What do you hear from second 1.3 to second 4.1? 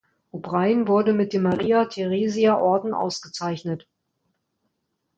dem Maria-Theresia-Orden ausgezeichnet.